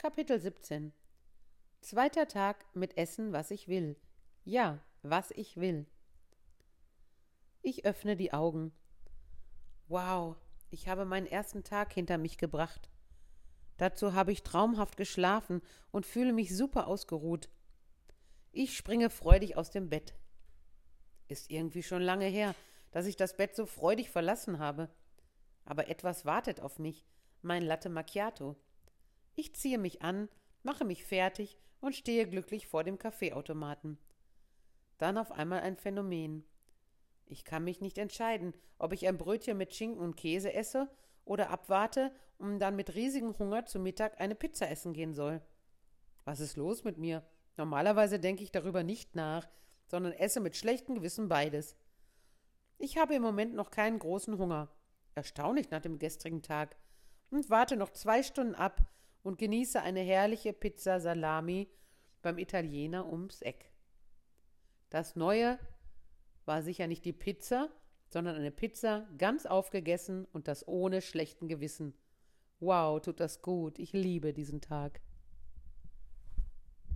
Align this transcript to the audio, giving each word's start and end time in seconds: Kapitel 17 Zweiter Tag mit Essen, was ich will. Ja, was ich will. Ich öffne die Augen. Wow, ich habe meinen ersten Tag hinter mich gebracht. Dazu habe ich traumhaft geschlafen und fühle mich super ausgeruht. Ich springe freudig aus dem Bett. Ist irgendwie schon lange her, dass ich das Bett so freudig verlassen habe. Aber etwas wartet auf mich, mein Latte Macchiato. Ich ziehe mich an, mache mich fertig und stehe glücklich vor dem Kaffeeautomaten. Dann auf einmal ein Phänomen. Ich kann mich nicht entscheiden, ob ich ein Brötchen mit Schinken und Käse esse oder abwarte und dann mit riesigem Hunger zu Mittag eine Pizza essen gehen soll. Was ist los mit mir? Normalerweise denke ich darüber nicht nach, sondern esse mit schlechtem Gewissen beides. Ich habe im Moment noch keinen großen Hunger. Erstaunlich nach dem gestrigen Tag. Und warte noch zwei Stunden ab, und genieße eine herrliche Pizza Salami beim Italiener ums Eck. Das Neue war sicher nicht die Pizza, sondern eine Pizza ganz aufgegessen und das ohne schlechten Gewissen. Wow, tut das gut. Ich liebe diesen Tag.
Kapitel 0.00 0.38
17 0.38 0.92
Zweiter 1.80 2.28
Tag 2.28 2.64
mit 2.72 2.96
Essen, 2.96 3.32
was 3.32 3.50
ich 3.50 3.66
will. 3.66 3.96
Ja, 4.44 4.78
was 5.02 5.32
ich 5.32 5.56
will. 5.56 5.86
Ich 7.62 7.84
öffne 7.84 8.14
die 8.14 8.32
Augen. 8.32 8.70
Wow, 9.88 10.36
ich 10.70 10.86
habe 10.86 11.04
meinen 11.04 11.26
ersten 11.26 11.64
Tag 11.64 11.92
hinter 11.92 12.16
mich 12.16 12.38
gebracht. 12.38 12.88
Dazu 13.76 14.12
habe 14.12 14.30
ich 14.30 14.44
traumhaft 14.44 14.96
geschlafen 14.96 15.62
und 15.90 16.06
fühle 16.06 16.32
mich 16.32 16.56
super 16.56 16.86
ausgeruht. 16.86 17.48
Ich 18.52 18.76
springe 18.76 19.10
freudig 19.10 19.56
aus 19.56 19.72
dem 19.72 19.88
Bett. 19.88 20.14
Ist 21.26 21.50
irgendwie 21.50 21.82
schon 21.82 22.02
lange 22.02 22.26
her, 22.26 22.54
dass 22.92 23.06
ich 23.06 23.16
das 23.16 23.36
Bett 23.36 23.56
so 23.56 23.66
freudig 23.66 24.10
verlassen 24.10 24.60
habe. 24.60 24.90
Aber 25.64 25.88
etwas 25.88 26.24
wartet 26.24 26.60
auf 26.60 26.78
mich, 26.78 27.04
mein 27.42 27.64
Latte 27.64 27.88
Macchiato. 27.88 28.54
Ich 29.38 29.54
ziehe 29.54 29.78
mich 29.78 30.02
an, 30.02 30.28
mache 30.64 30.84
mich 30.84 31.04
fertig 31.04 31.60
und 31.80 31.94
stehe 31.94 32.26
glücklich 32.26 32.66
vor 32.66 32.82
dem 32.82 32.98
Kaffeeautomaten. 32.98 33.96
Dann 34.98 35.16
auf 35.16 35.30
einmal 35.30 35.60
ein 35.60 35.76
Phänomen. 35.76 36.44
Ich 37.24 37.44
kann 37.44 37.62
mich 37.62 37.80
nicht 37.80 37.98
entscheiden, 37.98 38.52
ob 38.78 38.92
ich 38.92 39.06
ein 39.06 39.16
Brötchen 39.16 39.56
mit 39.56 39.72
Schinken 39.72 40.00
und 40.00 40.16
Käse 40.16 40.52
esse 40.52 40.90
oder 41.24 41.50
abwarte 41.50 42.10
und 42.38 42.58
dann 42.58 42.74
mit 42.74 42.96
riesigem 42.96 43.38
Hunger 43.38 43.64
zu 43.64 43.78
Mittag 43.78 44.20
eine 44.20 44.34
Pizza 44.34 44.68
essen 44.68 44.92
gehen 44.92 45.14
soll. 45.14 45.40
Was 46.24 46.40
ist 46.40 46.56
los 46.56 46.82
mit 46.82 46.98
mir? 46.98 47.24
Normalerweise 47.56 48.18
denke 48.18 48.42
ich 48.42 48.50
darüber 48.50 48.82
nicht 48.82 49.14
nach, 49.14 49.48
sondern 49.86 50.14
esse 50.14 50.40
mit 50.40 50.56
schlechtem 50.56 50.96
Gewissen 50.96 51.28
beides. 51.28 51.76
Ich 52.76 52.98
habe 52.98 53.14
im 53.14 53.22
Moment 53.22 53.54
noch 53.54 53.70
keinen 53.70 54.00
großen 54.00 54.36
Hunger. 54.36 54.68
Erstaunlich 55.14 55.70
nach 55.70 55.80
dem 55.80 56.00
gestrigen 56.00 56.42
Tag. 56.42 56.74
Und 57.30 57.50
warte 57.50 57.76
noch 57.76 57.90
zwei 57.90 58.24
Stunden 58.24 58.56
ab, 58.56 58.82
und 59.28 59.38
genieße 59.38 59.82
eine 59.82 60.00
herrliche 60.00 60.54
Pizza 60.54 61.00
Salami 61.00 61.68
beim 62.22 62.38
Italiener 62.38 63.06
ums 63.12 63.42
Eck. 63.42 63.70
Das 64.88 65.16
Neue 65.16 65.58
war 66.46 66.62
sicher 66.62 66.86
nicht 66.86 67.04
die 67.04 67.12
Pizza, 67.12 67.68
sondern 68.08 68.36
eine 68.36 68.50
Pizza 68.50 69.06
ganz 69.18 69.44
aufgegessen 69.44 70.24
und 70.32 70.48
das 70.48 70.66
ohne 70.66 71.02
schlechten 71.02 71.46
Gewissen. 71.46 71.92
Wow, 72.58 73.02
tut 73.02 73.20
das 73.20 73.42
gut. 73.42 73.78
Ich 73.78 73.92
liebe 73.92 74.32
diesen 74.32 74.62
Tag. 74.62 75.02